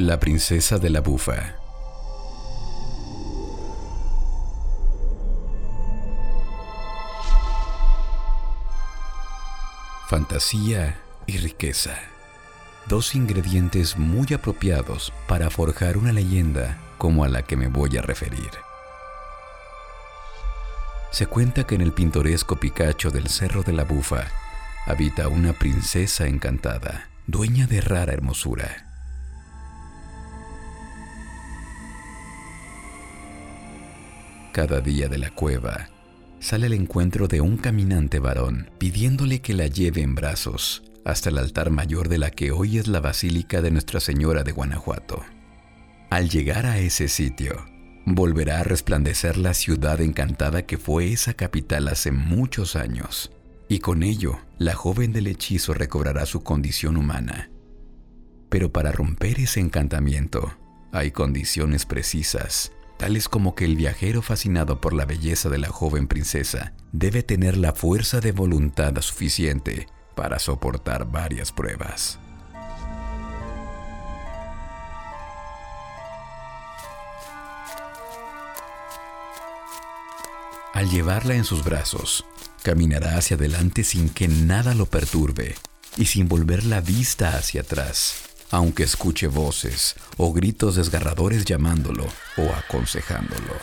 [0.00, 1.56] La princesa de la bufa.
[10.08, 11.98] Fantasía y riqueza.
[12.86, 18.02] Dos ingredientes muy apropiados para forjar una leyenda como a la que me voy a
[18.02, 18.50] referir.
[21.10, 24.28] Se cuenta que en el pintoresco Picacho del Cerro de la Bufa
[24.86, 28.89] habita una princesa encantada, dueña de rara hermosura.
[34.52, 35.90] Cada día de la cueva
[36.40, 41.38] sale al encuentro de un caminante varón pidiéndole que la lleve en brazos hasta el
[41.38, 45.22] altar mayor de la que hoy es la Basílica de Nuestra Señora de Guanajuato.
[46.10, 47.64] Al llegar a ese sitio,
[48.04, 53.30] volverá a resplandecer la ciudad encantada que fue esa capital hace muchos años,
[53.68, 57.50] y con ello la joven del hechizo recobrará su condición humana.
[58.48, 60.56] Pero para romper ese encantamiento,
[60.92, 66.06] hay condiciones precisas, tales como que el viajero fascinado por la belleza de la joven
[66.06, 72.18] princesa debe tener la fuerza de voluntad suficiente para soportar varias pruebas.
[80.74, 82.26] Al llevarla en sus brazos,
[82.62, 85.54] caminará hacia adelante sin que nada lo perturbe
[85.96, 92.06] y sin volver la vista hacia atrás, aunque escuche voces o gritos desgarradores llamándolo
[92.36, 93.54] o aconsejándolo.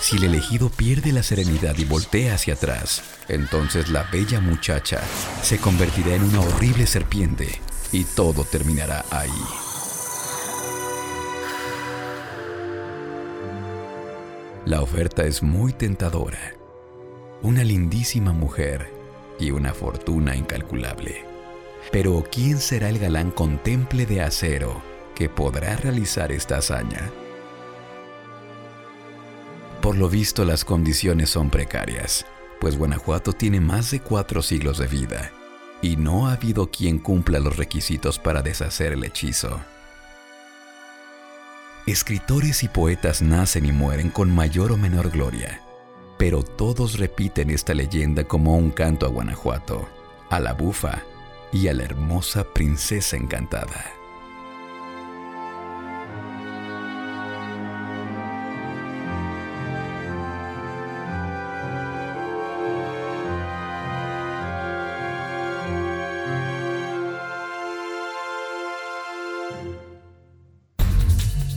[0.00, 5.00] Si el elegido pierde la serenidad y voltea hacia atrás, entonces la bella muchacha
[5.42, 7.60] se convertirá en una horrible serpiente
[7.92, 9.30] y todo terminará ahí.
[14.66, 16.54] La oferta es muy tentadora.
[17.42, 18.99] Una lindísima mujer
[19.40, 21.24] y una fortuna incalculable.
[21.90, 24.82] Pero ¿quién será el galán contemple de acero
[25.14, 27.10] que podrá realizar esta hazaña?
[29.80, 32.26] Por lo visto las condiciones son precarias,
[32.60, 35.32] pues Guanajuato tiene más de cuatro siglos de vida
[35.82, 39.60] y no ha habido quien cumpla los requisitos para deshacer el hechizo.
[41.86, 45.62] Escritores y poetas nacen y mueren con mayor o menor gloria,
[46.20, 49.88] pero todos repiten esta leyenda como un canto a Guanajuato,
[50.28, 51.02] a la bufa
[51.50, 53.94] y a la hermosa princesa encantada.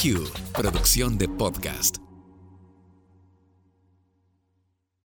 [0.00, 0.24] Q,
[0.54, 1.98] producción de podcast.